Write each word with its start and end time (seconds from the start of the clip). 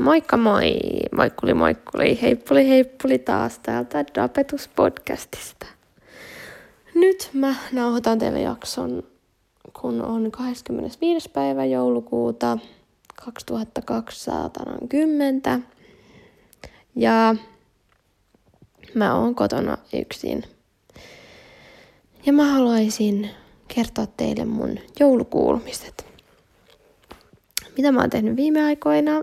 Moikka 0.00 0.36
moi! 0.36 0.78
Moikkuli 1.16 1.54
moikkuli, 1.54 2.22
heippuli 2.22 2.68
heippuli 2.68 3.18
taas 3.18 3.58
täältä 3.58 4.04
Dapetus 4.14 4.68
podcastista. 4.68 5.66
Nyt 6.94 7.30
mä 7.32 7.54
nauhoitan 7.72 8.18
teille 8.18 8.40
jakson, 8.40 9.02
kun 9.80 10.02
on 10.02 10.30
25. 10.30 11.30
päivä 11.30 11.64
joulukuuta 11.64 12.58
2210. 13.24 15.42
Ja 16.96 17.36
mä 18.94 19.14
oon 19.14 19.34
kotona 19.34 19.78
yksin. 20.00 20.44
Ja 22.26 22.32
mä 22.32 22.44
haluaisin 22.44 23.30
kertoa 23.68 24.06
teille 24.06 24.44
mun 24.44 24.78
joulukuulumiset. 25.00 26.06
Mitä 27.76 27.92
mä 27.92 28.00
oon 28.00 28.10
tehnyt 28.10 28.36
viime 28.36 28.64
aikoina, 28.64 29.22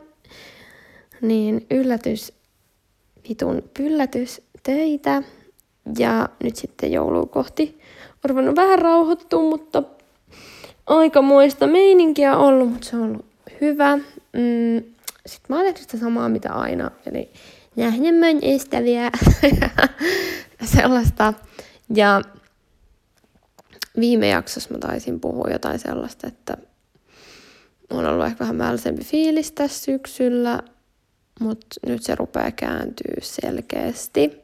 niin 1.22 1.66
yllätys, 1.72 2.34
vitun 3.30 3.64
pyllätys 3.78 4.42
töitä. 4.64 5.24
Ja 5.98 6.30
nyt 6.44 6.56
sitten 6.56 6.92
joulua 6.92 7.26
kohti 7.26 7.82
on 8.30 8.56
vähän 8.56 8.80
rauhoittua, 8.80 9.42
mutta 9.42 9.84
aikamoista 10.88 11.68
meininkiä 11.68 12.38
ollut, 12.38 12.70
mutta 12.70 12.88
se 12.88 12.96
on 12.96 13.04
ollut 13.04 13.26
hyvä. 13.62 13.98
Mm, 13.98 14.84
sitten 15.26 15.46
mä 15.50 15.62
oon 15.62 15.74
sitä 15.78 15.98
samaa 15.98 16.30
mitä 16.30 16.54
aina, 16.54 16.92
eli 17.06 17.30
nähdemmän 17.76 18.38
ystäviä 18.44 19.12
sellaista. 20.76 21.34
Ja 21.96 22.22
viime 24.00 24.28
jaksossa 24.28 24.70
mä 24.74 24.78
taisin 24.78 25.20
puhua 25.20 25.48
jotain 25.52 25.80
sellaista, 25.80 26.28
että 26.28 26.58
on 27.90 28.06
ollut 28.06 28.26
ehkä 28.26 28.40
vähän 28.40 28.56
mälsempi 28.56 29.04
fiilis 29.04 29.52
tässä 29.52 29.84
syksyllä, 29.84 30.60
mutta 31.40 31.66
nyt 31.86 32.04
se 32.04 32.16
rupeaa 32.16 32.52
kääntyä 32.52 33.16
selkeästi. 33.22 34.40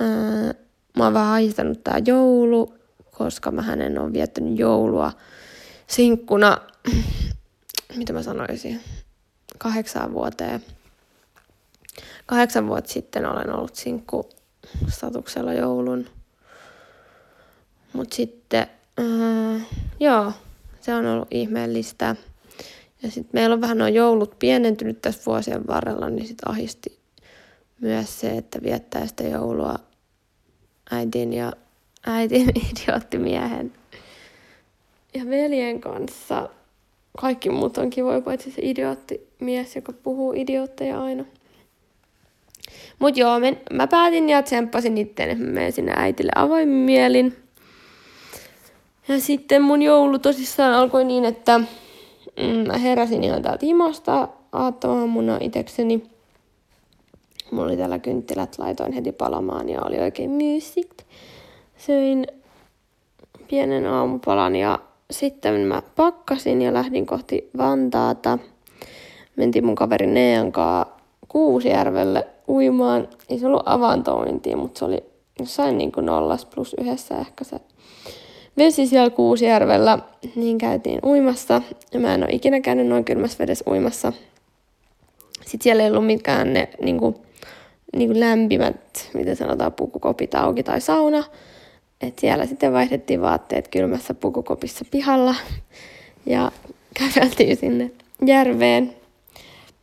Öö, 0.00 0.52
mä 0.98 1.04
oon 1.04 1.14
vähän 1.14 1.28
haistanut 1.28 1.84
tää 1.84 2.00
joulu, 2.06 2.74
koska 3.10 3.50
mä 3.50 3.72
en 3.72 3.98
ole 3.98 4.12
viettänyt 4.12 4.58
joulua 4.58 5.12
sinkkuna, 5.86 6.58
mitä 7.96 8.12
mä 8.12 8.22
sanoisin, 8.22 8.80
kahdeksan 9.58 10.12
vuoteen. 10.12 10.64
Kahdeksan 12.26 12.66
vuotta 12.66 12.92
sitten 12.92 13.26
olen 13.26 13.54
ollut 13.54 13.76
sinkku 13.76 14.28
statuksella 14.88 15.52
joulun. 15.52 16.06
Mutta 17.92 18.16
sitten, 18.16 18.66
öö, 19.00 19.58
joo, 20.00 20.32
se 20.80 20.94
on 20.94 21.06
ollut 21.06 21.28
ihmeellistä. 21.30 22.16
Ja 23.02 23.10
sitten 23.10 23.40
meillä 23.40 23.54
on 23.54 23.60
vähän 23.60 23.78
nuo 23.78 23.88
joulut 23.88 24.38
pienentynyt 24.38 25.02
tässä 25.02 25.22
vuosien 25.26 25.66
varrella, 25.66 26.10
niin 26.10 26.26
sitten 26.26 26.50
ahisti 26.50 26.98
myös 27.80 28.20
se, 28.20 28.30
että 28.30 28.62
viettää 28.62 29.06
sitä 29.06 29.24
joulua 29.24 29.76
äitin 30.90 31.32
ja 31.32 31.52
äitin 32.06 32.50
idiottimiehen 32.70 33.72
ja 35.14 35.26
veljen 35.28 35.80
kanssa. 35.80 36.48
Kaikki 37.20 37.50
muut 37.50 37.78
on 37.78 37.90
kivoja, 37.90 38.20
paitsi 38.20 38.50
se 38.50 38.62
idioottimies, 38.64 39.76
joka 39.76 39.92
puhuu 39.92 40.32
idiootteja 40.32 41.02
aina. 41.02 41.24
Mut 42.98 43.16
joo, 43.16 43.40
men, 43.40 43.60
mä 43.72 43.86
päätin 43.86 44.28
ja 44.28 44.42
tsemppasin 44.42 44.98
itteen, 44.98 45.30
että 45.30 45.44
mä 45.44 45.50
menen 45.50 45.72
sinne 45.72 45.92
äitille 45.96 46.32
avoimin 46.34 46.76
mielin. 46.76 47.36
Ja 49.08 49.20
sitten 49.20 49.62
mun 49.62 49.82
joulu 49.82 50.18
tosissaan 50.18 50.74
alkoi 50.74 51.04
niin, 51.04 51.24
että 51.24 51.60
mä 52.66 52.78
heräsin 52.78 53.24
ihan 53.24 53.42
täältä 53.42 53.66
imasta 53.66 54.28
aattoaamuna 54.52 55.38
itekseni. 55.40 56.02
Mulla 57.50 57.64
oli 57.64 57.76
täällä 57.76 57.98
kynttilät, 57.98 58.58
laitoin 58.58 58.92
heti 58.92 59.12
palamaan 59.12 59.68
ja 59.68 59.80
oli 59.82 59.98
oikein 59.98 60.30
music. 60.30 60.90
Söin 61.76 62.26
pienen 63.48 63.86
aamupalan 63.86 64.56
ja 64.56 64.78
sitten 65.10 65.60
mä 65.60 65.82
pakkasin 65.96 66.62
ja 66.62 66.72
lähdin 66.72 67.06
kohti 67.06 67.50
Vantaata. 67.58 68.38
Mentiin 69.36 69.66
mun 69.66 69.74
kaverin 69.74 70.14
Nean 70.14 70.52
kanssa 70.52 70.94
Kuusijärvelle 71.28 72.26
uimaan. 72.48 73.08
Ei 73.28 73.38
se 73.38 73.46
ollut 73.46 73.62
avantointia, 73.64 74.56
mutta 74.56 74.78
se 74.78 74.84
oli 74.84 75.04
jossain 75.40 75.78
niin 75.78 75.92
kuin 75.92 76.06
nollas 76.06 76.46
plus 76.46 76.76
yhdessä 76.80 77.18
ehkä 77.18 77.44
se 77.44 77.60
vesi 78.56 78.86
siellä 78.86 79.10
Kuusijärvellä, 79.10 79.98
niin 80.36 80.58
käytiin 80.58 81.00
uimassa. 81.04 81.62
Ja 81.92 82.00
mä 82.00 82.14
en 82.14 82.22
ole 82.22 82.32
ikinä 82.32 82.60
käynyt 82.60 82.86
noin 82.86 83.04
kylmässä 83.04 83.38
vedessä 83.38 83.64
uimassa. 83.70 84.12
Sitten 85.40 85.62
siellä 85.62 85.82
ei 85.82 85.90
ollut 85.90 86.06
mitkään 86.06 86.52
ne 86.52 86.68
niin 86.82 86.98
kuin, 86.98 87.14
niin 87.96 88.08
kuin 88.08 88.20
lämpimät, 88.20 89.10
miten 89.14 89.36
sanotaan, 89.36 89.72
pukukopit 89.72 90.34
auki 90.34 90.62
tai 90.62 90.80
sauna. 90.80 91.24
Et 92.00 92.18
siellä 92.18 92.46
sitten 92.46 92.72
vaihdettiin 92.72 93.20
vaatteet 93.20 93.68
kylmässä 93.68 94.14
pukukopissa 94.14 94.84
pihalla 94.90 95.34
ja 96.26 96.52
käveltiin 96.98 97.56
sinne 97.56 97.90
järveen. 98.26 98.96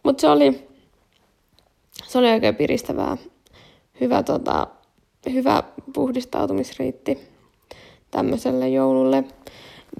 Mutta 0.04 0.22
se 0.22 0.28
oli, 0.28 0.68
se 2.08 2.18
oli 2.18 2.32
oikein 2.32 2.56
piristävää. 2.56 3.18
Hyvä, 4.02 4.24
tota, 4.24 4.68
hyvä 5.34 5.64
puhdistautumisriitti 5.94 7.29
tämmöiselle 8.12 8.70
joululle. 8.70 9.24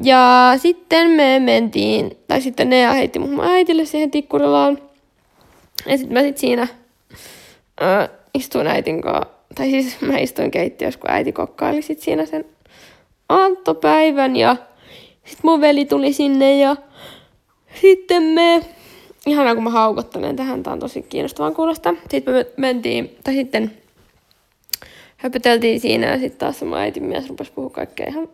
Ja 0.04 0.54
sitten 0.58 1.12
me 1.12 1.40
mentiin, 1.40 2.18
tai 2.28 2.42
sitten 2.42 2.70
ne 2.70 2.94
heitti 2.94 3.20
mun 3.20 3.40
äitille 3.44 3.86
siihen 3.86 4.12
tikkurilaan. 4.12 4.78
Ja 5.86 5.98
sitten 5.98 6.14
mä 6.14 6.22
sit 6.22 6.38
siinä 6.38 6.62
äh, 7.82 8.10
istuin 8.34 8.68
äitin 8.68 9.02
kanssa, 9.02 9.28
tai 9.56 9.70
siis 9.70 10.02
mä 10.12 10.18
istuin 10.18 10.52
keittiössä, 10.52 11.00
kun 11.00 11.12
äiti 11.12 11.32
kokkaili 11.32 11.82
sit 11.82 12.00
siinä 12.00 12.26
sen 12.26 12.46
aattopäivän. 13.30 14.36
Ja 14.36 14.56
sitten 15.16 15.42
mun 15.44 15.62
veli 15.62 15.86
tuli 15.86 16.14
sinne 16.14 16.60
ja 16.60 16.76
sitten 17.82 18.24
me, 18.24 18.62
ihanaa 19.26 19.56
kun 19.56 19.64
mä 19.64 19.70
haukottelen 19.70 20.36
tähän, 20.36 20.64
tää 20.64 20.74
on 20.74 20.80
tosi 20.80 21.02
kiinnostavaa 21.02 21.52
kuulosta. 21.52 21.94
Sitten 22.10 22.34
me 22.34 22.46
mentiin, 22.58 23.18
tai 23.24 23.34
sitten 23.34 23.79
höpöteltiin 25.20 25.80
siinä 25.80 26.08
ja 26.08 26.18
sitten 26.18 26.40
taas 26.40 26.62
mun 26.62 26.78
äitin 26.78 27.04
mies 27.04 27.30
rupesi 27.30 27.52
puhua 27.52 27.70
kaikkea 27.70 28.06
ihan, 28.10 28.30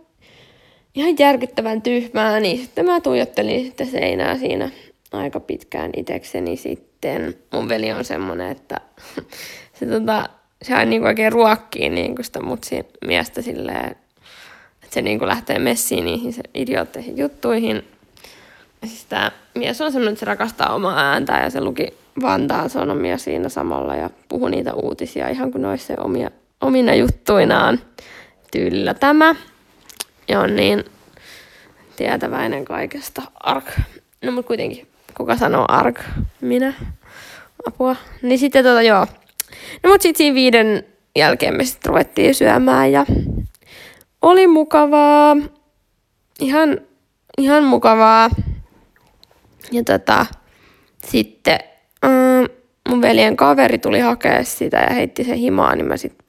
ihan 0.96 1.16
järkyttävän 1.20 1.82
tyhmää, 1.82 2.40
niin 2.40 2.58
sitten 2.58 2.86
mä 2.86 3.02
tuijottelin 3.02 3.66
sitten 3.66 3.88
seinää 3.88 4.38
siinä 4.38 4.70
aika 5.12 5.40
pitkään 5.40 5.92
itekseni 5.98 6.58
sitten. 6.58 7.36
Mun 7.54 7.70
veli 7.70 7.92
on 7.92 8.06
semmonen, 8.06 8.52
että 8.52 8.82
se, 9.80 9.86
tota, 9.86 10.30
se 10.62 10.76
on 10.76 10.90
niinku 10.90 11.08
oikein 11.08 11.32
ruokkii 11.32 11.90
niinku 11.90 12.24
sitä 12.24 12.42
mutsi 12.42 12.86
miestä 13.06 13.42
silleen, 13.42 13.92
että 14.84 14.94
se 14.94 15.02
niinku 15.02 15.28
lähtee 15.28 15.60
messiin 15.60 16.06
niihin 16.06 16.34
se 16.34 16.42
idiootteihin 16.54 17.18
juttuihin. 17.18 17.76
Ja 18.82 18.88
siis 18.88 19.06
tää 19.06 19.32
mies 19.56 19.82
on 19.82 19.92
semmoinen, 19.92 20.14
että 20.14 20.20
se 20.20 20.26
rakastaa 20.26 20.76
omaa 20.76 21.00
ääntä 21.00 21.34
ja 21.34 21.50
se 21.50 21.62
luki 21.62 21.94
Vantaan 22.22 22.70
sanomia 22.70 23.18
siinä 23.18 23.50
samalla 23.50 23.96
ja 23.96 24.10
puhui 24.30 24.52
niitä 24.52 24.74
uutisia 24.74 25.30
ihan 25.30 25.52
kuin 25.52 25.62
noissa 25.62 25.88
se 25.88 25.96
omia 26.02 26.32
omina 26.62 26.94
juttuinaan 26.96 27.80
tyylillä 28.52 28.94
tämä. 28.94 29.36
Ja 30.28 30.40
on 30.40 30.56
niin 30.56 30.84
tietäväinen 31.96 32.66
kaikesta 32.66 33.22
ark. 33.40 33.66
No 34.22 34.32
mutta 34.32 34.48
kuitenkin, 34.48 34.88
kuka 35.18 35.38
sanoo 35.38 35.66
ark? 35.68 36.00
Minä. 36.42 36.74
Apua. 37.68 37.96
Niin 38.22 38.40
sitten 38.40 38.64
tota 38.64 38.82
joo. 38.82 39.08
No 39.84 39.90
mut 39.90 40.02
sitten 40.02 40.18
siinä 40.18 40.36
viiden 40.36 40.86
jälkeen 41.16 41.58
me 41.58 41.66
sitten 41.66 41.90
ruvettiin 41.90 42.36
syömään 42.36 42.92
ja 42.92 43.06
oli 44.22 44.48
mukavaa. 44.48 45.38
Ihan, 46.40 46.82
ihan 47.38 47.64
mukavaa. 47.64 48.30
Ja 49.72 49.84
tota, 49.84 50.26
sitten 51.06 51.60
mun 52.90 53.02
veljen 53.02 53.38
kaveri 53.38 53.78
tuli 53.78 54.00
hakea 54.00 54.44
sitä 54.44 54.78
ja 54.78 54.94
heitti 54.94 55.24
se 55.24 55.38
himaan, 55.38 55.78
niin 55.78 55.88
mä 55.88 55.98
sitten 55.98 56.25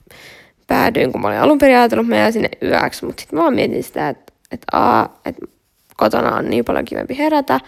päädyin, 0.66 1.12
kun 1.12 1.20
mä 1.20 1.28
olin 1.28 1.38
alun 1.38 1.58
perin 1.58 1.76
ajatellut, 1.76 2.06
että 2.06 2.24
mä 2.24 2.30
sinne 2.30 2.48
yöksi, 2.62 3.04
mutta 3.04 3.20
sitten 3.20 3.38
mä 3.38 3.50
mietin 3.50 3.82
sitä, 3.82 4.08
että, 4.08 4.32
että 4.50 4.66
A, 4.72 5.06
että 5.24 5.46
kotona 5.96 6.36
on 6.36 6.50
niin 6.50 6.64
paljon 6.64 6.84
kivempi 6.84 7.18
herätä, 7.18 7.60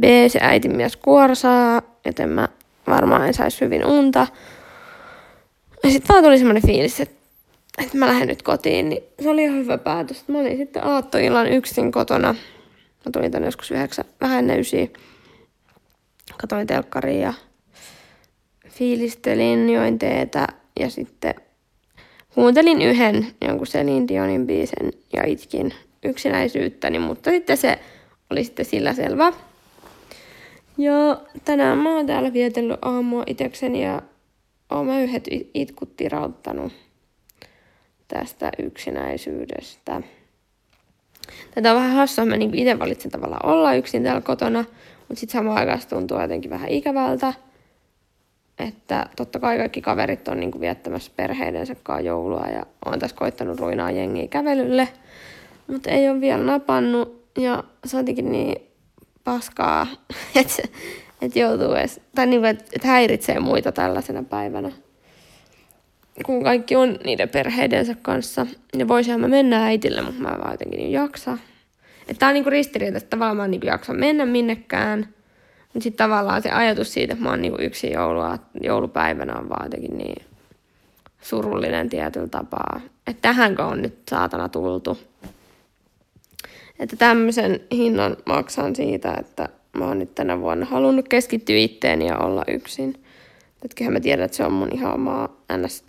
B, 0.00 0.04
se 0.28 0.38
äitin 0.42 0.76
mies 0.76 0.96
kuorsaa, 0.96 1.82
joten 2.04 2.28
mä 2.28 2.48
varmaan 2.86 3.26
en 3.26 3.34
saisi 3.34 3.60
hyvin 3.60 3.86
unta. 3.86 4.26
Ja 5.84 5.90
sitten 5.90 6.08
vaan 6.08 6.24
tuli 6.24 6.38
semmoinen 6.38 6.66
fiilis, 6.66 7.00
että, 7.00 7.16
että 7.78 7.98
mä 7.98 8.06
lähden 8.06 8.28
nyt 8.28 8.42
kotiin, 8.42 8.88
niin 8.88 9.02
se 9.22 9.30
oli 9.30 9.44
ihan 9.44 9.58
hyvä 9.58 9.78
päätös. 9.78 10.28
Mä 10.28 10.38
olin 10.38 10.56
sitten 10.56 10.86
aattoillan 10.86 11.46
yksin 11.46 11.92
kotona. 11.92 12.32
Mä 13.04 13.12
tulin 13.12 13.30
tänne 13.30 13.48
joskus 13.48 13.70
yhdeksän, 13.70 14.04
vähän 14.20 14.38
ennen 14.38 14.60
ysiä. 14.60 14.86
Katoin 16.40 16.66
telkkariin 16.66 17.20
ja 17.20 17.34
fiilistelin, 18.68 19.70
join 19.70 19.98
teetä 19.98 20.46
ja 20.80 20.90
sitten 20.90 21.34
kuuntelin 22.34 22.82
yhden 22.82 23.26
jonkun 23.46 23.66
Celine 23.66 24.08
Dionin 24.08 24.46
biisen 24.46 24.92
ja 25.12 25.26
itkin 25.26 25.74
yksinäisyyttäni, 26.02 26.98
mutta 26.98 27.30
sitten 27.30 27.56
se 27.56 27.78
oli 28.30 28.44
sitten 28.44 28.64
sillä 28.64 28.94
selvä. 28.94 29.32
Ja 30.78 31.20
tänään 31.44 31.78
mä 31.78 31.96
oon 31.96 32.06
täällä 32.06 32.32
vietellyt 32.32 32.78
aamua 32.82 33.24
itekseni 33.26 33.84
ja 33.84 34.02
oon 34.70 34.86
mä 34.86 35.00
yhdet 35.00 35.28
itkut 35.54 35.96
tirauttanut 35.96 36.72
tästä 38.08 38.50
yksinäisyydestä. 38.58 40.02
Tätä 41.54 41.70
on 41.70 41.76
vähän 41.76 41.96
hassua, 41.96 42.24
mä 42.24 42.36
niin 42.36 42.54
itse 42.54 42.78
valitsen 42.78 43.10
tavallaan 43.10 43.46
olla 43.46 43.74
yksin 43.74 44.02
täällä 44.02 44.20
kotona, 44.20 44.64
mutta 45.08 45.20
sitten 45.20 45.38
samaan 45.38 45.58
aikaan 45.58 45.80
tuntuu 45.88 46.20
jotenkin 46.20 46.50
vähän 46.50 46.68
ikävältä. 46.68 47.32
Että 48.60 49.06
totta 49.16 49.38
kai 49.38 49.58
kaikki 49.58 49.80
kaverit 49.80 50.28
on 50.28 50.40
niin 50.40 50.60
viettämässä 50.60 51.12
perheidensä 51.16 51.76
kanssa 51.82 52.06
joulua 52.06 52.46
ja 52.54 52.66
on 52.84 52.98
tässä 52.98 53.16
koittanut 53.16 53.60
ruinaa 53.60 53.90
jengiä 53.90 54.28
kävelylle, 54.28 54.88
mutta 55.66 55.90
ei 55.90 56.08
ole 56.08 56.20
vielä 56.20 56.44
napannut 56.44 57.24
ja 57.38 57.64
se 57.84 57.96
on 57.96 58.04
niin 58.04 58.56
paskaa, 59.24 59.86
että 60.40 60.62
et 61.22 61.36
joutuu 61.36 61.72
edes, 61.72 62.00
tai 62.14 62.26
niin 62.26 62.40
kuin, 62.40 62.50
että 62.50 62.64
et 62.72 62.84
häiritsee 62.84 63.40
muita 63.40 63.72
tällaisena 63.72 64.22
päivänä. 64.22 64.72
Kun 66.26 66.42
kaikki 66.42 66.76
on 66.76 66.98
niiden 67.04 67.28
perheidensä 67.28 67.96
kanssa. 68.02 68.46
Ja 68.78 68.88
voisihan 68.88 69.20
mä 69.20 69.28
mennä 69.28 69.64
äitille, 69.64 70.02
mutta 70.02 70.22
mä 70.22 70.38
vaan 70.38 70.52
jotenkin 70.52 70.78
niin 70.78 70.92
jaksa. 70.92 71.38
Että 72.08 72.18
tää 72.18 72.28
on 72.28 72.34
niinku 72.34 72.50
ristiriitaista, 72.50 73.10
tavallaan 73.10 73.36
mä 73.36 73.44
en 73.44 73.50
niinku 73.50 73.66
jaksa 73.66 73.94
mennä 73.94 74.26
minnekään. 74.26 75.08
Mutta 75.72 75.84
sitten 75.84 76.08
tavallaan 76.08 76.42
se 76.42 76.50
ajatus 76.50 76.92
siitä, 76.92 77.12
että 77.12 77.24
mä 77.24 77.30
oon 77.30 77.42
niinku 77.42 77.62
yksi 77.62 77.92
joulua, 77.92 78.38
joulupäivänä 78.60 79.38
on 79.38 79.48
vaan 79.48 79.66
jotenkin 79.66 79.98
niin 79.98 80.22
surullinen 81.22 81.88
tietyllä 81.88 82.28
tapaa. 82.28 82.80
Että 83.06 83.22
tähänkö 83.22 83.64
on 83.64 83.82
nyt 83.82 83.94
saatana 84.10 84.48
tultu. 84.48 84.98
Että 86.78 86.96
tämmöisen 86.96 87.60
hinnan 87.72 88.16
maksan 88.26 88.76
siitä, 88.76 89.14
että 89.20 89.48
mä 89.72 89.84
oon 89.84 89.98
nyt 89.98 90.14
tänä 90.14 90.40
vuonna 90.40 90.66
halunnut 90.66 91.08
keskittyä 91.08 91.56
itteeni 91.56 92.06
ja 92.06 92.18
olla 92.18 92.44
yksin. 92.48 93.04
Nytkinhän 93.62 93.92
mä 93.92 94.00
tiedän, 94.00 94.24
että 94.24 94.36
se 94.36 94.44
on 94.44 94.52
mun 94.52 94.72
ihan 94.72 94.94
omaa 94.94 95.36
ns. 95.56 95.84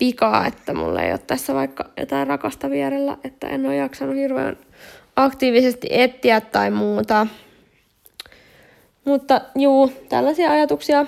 vikaa, 0.00 0.46
että 0.46 0.74
mulla 0.74 1.02
ei 1.02 1.10
ole 1.10 1.18
tässä 1.18 1.54
vaikka 1.54 1.84
jotain 1.96 2.26
rakasta 2.26 2.70
vierellä, 2.70 3.16
että 3.24 3.48
en 3.48 3.66
ole 3.66 3.76
jaksanut 3.76 4.16
hirveän 4.16 4.56
aktiivisesti 5.16 5.88
etsiä 5.90 6.40
tai 6.40 6.70
muuta. 6.70 7.26
Mutta 9.04 9.40
juu, 9.56 9.92
tällaisia 10.08 10.50
ajatuksia. 10.50 11.06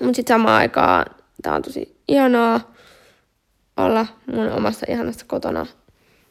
Mutta 0.00 0.16
sitten 0.16 0.34
samaan 0.34 0.56
aikaan 0.56 1.06
tää 1.42 1.54
on 1.54 1.62
tosi 1.62 1.96
ihanaa 2.08 2.72
olla 3.76 4.06
mun 4.32 4.52
omassa 4.52 4.86
ihanassa 4.88 5.26
kotona 5.28 5.66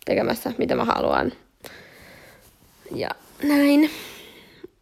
tekemässä, 0.05 0.53
mitä 0.57 0.75
mä 0.75 0.85
haluan. 0.85 1.31
Ja 2.95 3.09
näin. 3.43 3.89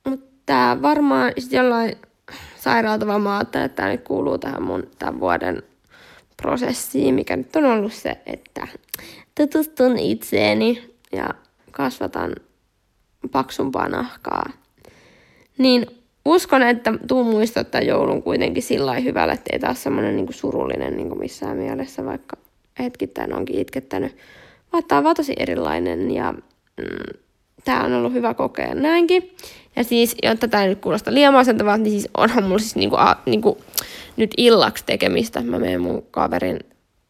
Mutta 0.04 0.78
varmaan 0.82 1.34
jollain 1.52 1.96
sairaalta 2.58 3.06
mä 3.06 3.42
että 3.42 3.70
tämä 3.70 3.90
nyt 3.90 4.02
kuuluu 4.02 4.38
tähän 4.38 4.64
mun 4.64 4.88
tämän 5.00 5.20
vuoden 5.20 5.64
prosessiin, 6.38 7.16
mikä 7.16 7.36
nyt 7.36 7.56
on 7.56 7.66
ollut 7.66 7.94
se, 7.94 8.18
että 8.26 8.68
tutustun 9.36 10.00
itseeni 10.00 10.96
ja 11.12 11.30
kasvatan 11.72 12.36
paksumpaa 13.32 13.90
nahkaa. 13.90 14.50
Niin 15.62 15.86
uskon, 16.26 16.62
että 16.62 16.94
tuu 17.08 17.24
muistuttaa 17.24 17.82
joulun 17.82 18.24
kuitenkin 18.24 18.64
sillä 18.64 18.94
hyvällä, 18.94 19.34
että 19.34 19.50
ei 19.54 19.60
taas 19.60 19.84
semmoinen 19.84 20.16
niin 20.16 20.34
surullinen 20.34 20.98
niin 20.98 21.20
missään 21.20 21.58
mielessä, 21.58 22.06
vaikka 22.06 22.38
hetkittäin 22.80 23.34
onkin 23.34 23.60
itkettänyt. 23.60 24.18
Vaan 24.74 24.84
tämä 24.84 24.98
on 24.98 25.04
vaan 25.04 25.16
tosi 25.16 25.34
erilainen 25.38 26.12
ja 26.12 26.32
mm, 26.32 27.20
tämä 27.66 27.84
on 27.84 27.94
ollut 27.94 28.14
hyvä 28.14 28.34
kokea 28.34 28.76
näinkin. 28.76 29.36
Ja 29.76 29.84
siis, 29.84 30.16
jotta 30.24 30.48
tämä 30.48 30.66
nyt 30.66 30.80
kuulostaa 30.82 31.14
liian 31.14 31.34
masentavaa, 31.34 31.78
niin 31.78 31.92
siis 31.92 32.10
onhan 32.18 32.44
mulla 32.44 32.60
siis 32.60 32.76
niinku, 32.76 32.96
a, 32.96 33.16
niinku, 33.26 33.58
nyt 34.18 34.32
illaksi 34.38 34.84
tekemistä. 34.86 35.42
Mä 35.42 35.60
menen 35.60 35.82
mun 35.82 36.04
kaverin, 36.12 36.60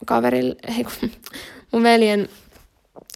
kaverille, 0.06 0.56
ei 0.78 0.84
kun, 0.84 1.10
mun 1.72 1.84
veljen 1.84 2.30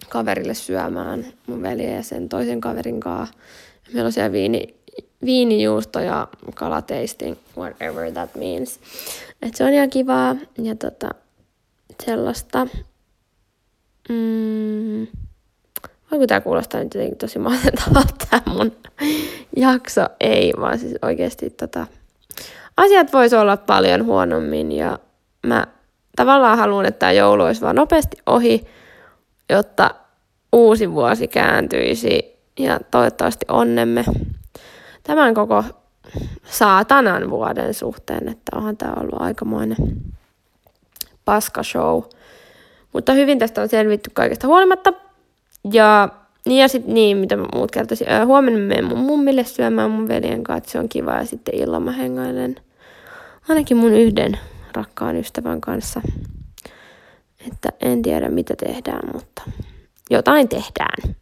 kaverille 0.09 0.53
syömään, 0.53 1.25
mun 1.47 1.61
veljen 1.61 1.95
ja 1.95 2.03
sen 2.03 2.29
toisen 2.29 2.61
kaverin 2.61 2.99
kanssa. 2.99 3.35
Meillä 3.93 4.07
on 4.07 4.11
siellä 4.11 4.31
viini, 4.31 4.75
viinijuusto 5.25 5.99
ja 5.99 6.27
kalateisting, 6.55 7.35
whatever 7.57 8.11
that 8.11 8.35
means. 8.35 8.79
Et 9.41 9.55
se 9.55 9.63
on 9.63 9.73
ihan 9.73 9.89
kivaa 9.89 10.35
ja 10.57 10.75
tota, 10.75 11.09
sellaista. 12.05 12.67
Mm, 14.09 15.07
Voiko 16.11 16.27
tämä 16.27 16.41
kuulostaa 16.41 16.83
nyt 16.83 16.93
jotenkin 16.93 17.17
tosi 17.17 17.39
masentavalta 17.39 18.25
tämä 18.29 18.55
mun 18.55 18.71
jakso? 19.55 20.01
Ei, 20.19 20.53
vaan 20.59 20.79
siis 20.79 20.95
oikeasti 21.01 21.49
tota, 21.49 21.87
asiat 22.77 23.13
voisi 23.13 23.35
olla 23.35 23.57
paljon 23.57 24.05
huonommin 24.05 24.71
ja 24.71 24.99
mä 25.47 25.67
tavallaan 26.15 26.57
haluan, 26.57 26.85
että 26.85 26.99
tämä 26.99 27.11
joulu 27.11 27.43
olisi 27.43 27.61
vaan 27.61 27.75
nopeasti 27.75 28.17
ohi, 28.25 28.67
jotta 29.49 29.95
uusi 30.51 30.91
vuosi 30.91 31.27
kääntyisi 31.27 32.35
ja 32.59 32.79
toivottavasti 32.91 33.45
onnemme 33.49 34.05
tämän 35.07 35.33
koko 35.33 35.63
saatanan 36.43 37.29
vuoden 37.29 37.73
suhteen, 37.73 38.27
että 38.27 38.57
onhan 38.57 38.77
tämä 38.77 38.93
ollut 38.97 39.21
aikamoinen 39.21 39.77
paskashow. 41.25 42.01
Mutta 42.93 43.13
hyvin 43.13 43.39
tästä 43.39 43.61
on 43.61 43.69
selvitty 43.69 44.09
kaikesta 44.13 44.47
huolimatta. 44.47 44.93
Ja, 45.73 46.09
niin 46.45 46.61
ja 46.61 46.67
sitten 46.67 46.93
niin, 46.93 47.17
mitä 47.17 47.35
mä 47.35 47.45
muut 47.55 47.71
kertoisin. 47.71 48.09
Öö, 48.09 48.25
huomenna 48.25 48.59
menen 48.59 48.85
mun 48.85 48.99
mummille 48.99 49.43
syömään 49.43 49.91
mun 49.91 50.07
veljen 50.07 50.43
kanssa, 50.43 50.71
se 50.71 50.79
on 50.79 50.89
kiva. 50.89 51.13
Ja 51.13 51.25
sitten 51.25 51.55
illalla 51.55 51.79
mä 51.79 51.91
hengailen 51.91 52.55
ainakin 53.49 53.77
mun 53.77 53.93
yhden 53.93 54.39
rakkaan 54.73 55.15
ystävän 55.15 55.61
kanssa. 55.61 56.01
Että 57.47 57.69
en 57.81 58.01
tiedä 58.01 58.29
mitä 58.29 58.53
tehdään, 58.55 59.09
mutta 59.13 59.41
jotain 60.09 60.49
tehdään. 60.49 61.15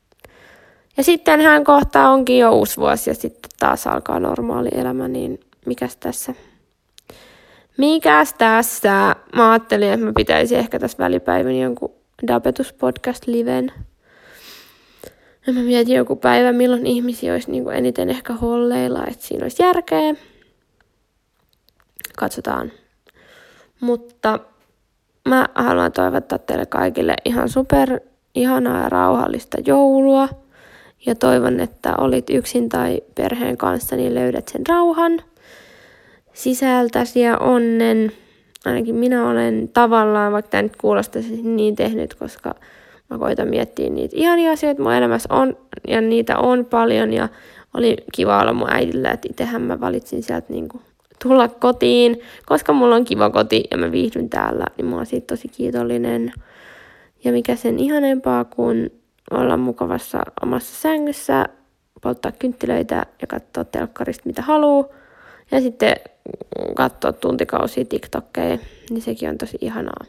Ja 0.97 1.03
sitten 1.03 1.41
hän 1.41 1.63
kohtaa 1.63 2.11
onkin 2.11 2.39
jo 2.39 2.51
uusi 2.51 2.77
vuosi 2.77 3.09
ja 3.09 3.13
sitten 3.13 3.51
taas 3.59 3.87
alkaa 3.87 4.19
normaali 4.19 4.69
elämä, 4.71 5.07
niin 5.07 5.39
mikäs 5.65 5.97
tässä? 5.97 6.33
Mikäs 7.77 8.33
tässä? 8.33 9.15
Mä 9.35 9.51
ajattelin, 9.51 9.91
että 9.91 10.05
mä 10.05 10.11
pitäisin 10.15 10.57
ehkä 10.57 10.79
tässä 10.79 10.97
välipäivän 10.97 11.55
jonkun 11.55 11.93
Dapetus 12.27 12.73
podcast 12.73 13.27
liven 13.27 13.71
ja 15.47 15.53
mä 15.53 15.59
mietin 15.59 15.95
joku 15.95 16.15
päivä, 16.15 16.51
milloin 16.51 16.85
ihmisiä 16.85 17.33
olisi 17.33 17.51
niin 17.51 17.63
kuin 17.63 17.75
eniten 17.75 18.09
ehkä 18.09 18.33
holleilla, 18.33 19.05
että 19.07 19.25
siinä 19.25 19.45
olisi 19.45 19.63
järkeä. 19.63 20.15
Katsotaan. 22.17 22.71
Mutta 23.79 24.39
mä 25.29 25.45
haluan 25.55 25.91
toivottaa 25.91 26.39
teille 26.39 26.65
kaikille 26.65 27.15
ihan 27.25 27.49
super 27.49 27.99
ihanaa 28.35 28.83
ja 28.83 28.89
rauhallista 28.89 29.57
joulua. 29.65 30.29
Ja 31.05 31.15
toivon, 31.15 31.59
että 31.59 31.95
olit 31.97 32.29
yksin 32.29 32.69
tai 32.69 33.01
perheen 33.15 33.57
kanssa, 33.57 33.95
niin 33.95 34.15
löydät 34.15 34.47
sen 34.47 34.61
rauhan 34.67 35.19
sisältäsi 36.33 37.19
ja 37.19 37.37
onnen. 37.37 38.11
Ainakin 38.65 38.95
minä 38.95 39.29
olen 39.29 39.69
tavallaan, 39.73 40.33
vaikka 40.33 40.49
tämä 40.49 40.61
nyt 40.61 40.75
kuulostaisi 40.75 41.41
niin 41.41 41.75
tehnyt, 41.75 42.13
koska 42.13 42.55
Mä 43.13 43.19
koitan 43.19 43.47
miettiä 43.47 43.89
niitä 43.89 44.17
ihania 44.17 44.51
asioita 44.51 44.81
mun 44.81 44.93
elämässä 44.93 45.33
on, 45.33 45.57
ja 45.87 46.01
niitä 46.01 46.37
on 46.37 46.65
paljon, 46.65 47.13
ja 47.13 47.29
oli 47.73 47.97
kiva 48.13 48.41
olla 48.41 48.53
mun 48.53 48.73
äidillä, 48.73 49.11
että 49.11 49.27
itsehän 49.31 49.61
mä 49.61 49.79
valitsin 49.79 50.23
sieltä 50.23 50.47
niin 50.49 50.69
kuin 50.69 50.81
tulla 51.23 51.47
kotiin, 51.47 52.19
koska 52.45 52.73
mulla 52.73 52.95
on 52.95 53.05
kiva 53.05 53.29
koti 53.29 53.63
ja 53.71 53.77
mä 53.77 53.91
viihdyn 53.91 54.29
täällä, 54.29 54.65
niin 54.77 54.85
mä 54.85 54.95
oon 54.95 55.05
siitä 55.05 55.27
tosi 55.27 55.47
kiitollinen. 55.47 56.33
Ja 57.23 57.31
mikä 57.31 57.55
sen 57.55 57.79
ihanempaa 57.79 58.43
kuin 58.45 58.91
olla 59.31 59.57
mukavassa 59.57 60.23
omassa 60.43 60.81
sängyssä, 60.81 61.45
polttaa 62.01 62.31
kynttilöitä 62.31 63.05
ja 63.21 63.27
katsoa 63.27 63.63
telkkarista 63.63 64.23
mitä 64.25 64.41
haluaa. 64.41 64.87
Ja 65.51 65.61
sitten 65.61 65.95
katsoa 66.75 67.13
tuntikausia 67.13 67.85
TikTokkeja, 67.85 68.57
niin 68.89 69.01
sekin 69.01 69.29
on 69.29 69.37
tosi 69.37 69.57
ihanaa 69.61 70.05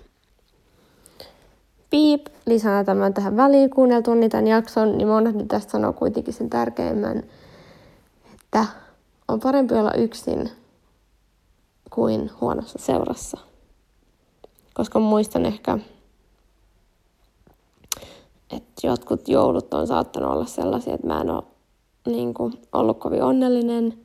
piip, 1.94 2.26
lisää 2.46 2.84
tämän 2.84 3.14
tähän 3.14 3.36
väliin 3.36 3.70
kuunneltuun 3.70 4.20
niin 4.20 4.30
tämän 4.30 4.46
jakson, 4.46 4.98
niin 4.98 5.08
mä 5.08 5.16
unohdin 5.16 5.48
tästä 5.48 5.72
sanoa 5.72 5.92
kuitenkin 5.92 6.34
sen 6.34 6.50
tärkeimmän, 6.50 7.22
että 8.34 8.66
on 9.28 9.40
parempi 9.40 9.74
olla 9.74 9.92
yksin 9.92 10.50
kuin 11.90 12.30
huonossa 12.40 12.78
seurassa. 12.78 13.38
Koska 14.74 14.98
muistan 14.98 15.46
ehkä, 15.46 15.78
että 18.50 18.86
jotkut 18.86 19.28
joulut 19.28 19.74
on 19.74 19.86
saattanut 19.86 20.32
olla 20.32 20.46
sellaisia, 20.46 20.94
että 20.94 21.06
mä 21.06 21.20
en 21.20 21.30
ole 21.30 21.42
niin 22.06 22.34
kuin, 22.34 22.52
ollut 22.72 22.98
kovin 22.98 23.22
onnellinen 23.22 23.98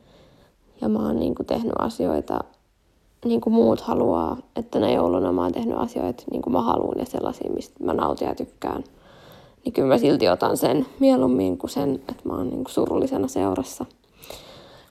ja 0.80 0.88
mä 0.88 0.98
oon 0.98 1.16
niin 1.16 1.34
kuin, 1.34 1.46
tehnyt 1.46 1.72
asioita 1.78 2.44
niin 3.24 3.40
kuin 3.40 3.54
muut 3.54 3.80
haluaa, 3.80 4.36
että 4.56 4.78
ne 4.78 4.92
jouluna 4.92 5.32
mä 5.32 5.42
oon 5.42 5.52
tehnyt 5.52 5.78
asioita 5.78 6.22
niin 6.30 6.42
kuin 6.42 6.52
mä 6.52 6.62
haluan 6.62 6.98
ja 6.98 7.06
sellaisia, 7.06 7.50
mistä 7.50 7.84
mä 7.84 7.94
nautin 7.94 8.28
ja 8.28 8.34
tykkään. 8.34 8.84
Niin 9.64 9.72
kyllä 9.72 9.88
mä 9.88 9.98
silti 9.98 10.28
otan 10.28 10.56
sen 10.56 10.86
mieluummin 11.00 11.58
kuin 11.58 11.70
sen, 11.70 11.94
että 11.94 12.22
mä 12.24 12.32
oon 12.32 12.48
niin 12.48 12.64
kuin 12.64 12.72
surullisena 12.72 13.28
seurassa. 13.28 13.86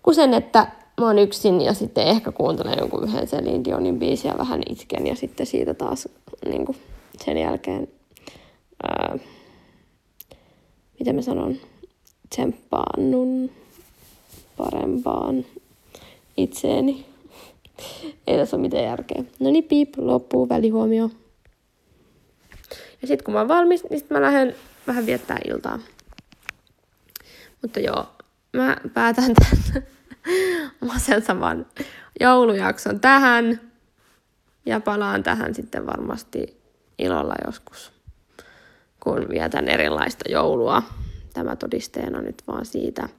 kuin 0.03 0.15
sen, 0.15 0.33
että 0.33 0.71
mä 0.99 1.07
oon 1.07 1.19
yksin 1.19 1.61
ja 1.61 1.73
sitten 1.73 2.07
ehkä 2.07 2.31
kuuntelen 2.31 2.79
jonkun 2.79 3.03
yhden 3.03 3.27
Celine 3.27 3.63
Dionin 3.63 3.99
biisin 3.99 4.29
ja 4.29 4.37
vähän 4.37 4.61
itken 4.69 5.07
ja 5.07 5.15
sitten 5.15 5.45
siitä 5.45 5.73
taas 5.73 6.07
niin 6.49 6.65
kuin 6.65 6.77
sen 7.25 7.37
jälkeen, 7.37 7.87
ää, 8.83 9.17
miten 10.99 11.15
mä 11.15 11.21
sanon, 11.21 11.57
tsemppaannun 12.29 13.51
parempaan 14.57 15.45
itseeni. 16.37 17.05
Ei 18.27 18.37
tässä 18.37 18.57
ole 18.57 18.61
mitään 18.61 18.83
järkeä. 18.83 19.23
No 19.39 19.49
niin, 19.51 19.63
piip, 19.63 19.93
loppuu 19.97 20.49
välihuomio. 20.49 21.09
Ja 23.01 23.07
sitten 23.07 23.23
kun 23.25 23.33
mä 23.33 23.39
oon 23.39 23.47
valmis, 23.47 23.83
niin 23.83 23.99
sitten 23.99 24.17
mä 24.17 24.21
lähden 24.21 24.55
vähän 24.87 25.05
viettää 25.05 25.37
iltaa. 25.47 25.79
Mutta 27.61 27.79
joo, 27.79 28.05
mä 28.53 28.77
päätän 28.93 29.33
tämän 29.33 29.87
masensavan 30.93 31.65
joulujakson 32.19 32.99
tähän. 32.99 33.61
Ja 34.65 34.79
palaan 34.79 35.23
tähän 35.23 35.55
sitten 35.55 35.87
varmasti 35.87 36.61
ilolla 36.99 37.33
joskus, 37.45 37.91
kun 38.99 39.29
vietän 39.29 39.67
erilaista 39.67 40.31
joulua. 40.31 40.83
Tämä 41.33 41.55
todisteena 41.55 42.21
nyt 42.21 42.43
vaan 42.47 42.65
siitä. 42.65 43.09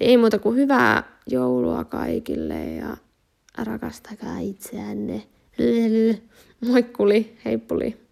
Eli 0.00 0.10
ei 0.10 0.16
muuta 0.16 0.38
kuin 0.38 0.56
hyvää 0.56 1.02
joulua 1.26 1.84
kaikille 1.84 2.64
ja 2.74 2.96
rakastakaa 3.64 4.38
itseänne. 4.38 5.22
Moikkuli, 6.68 7.36
heippuli. 7.44 8.09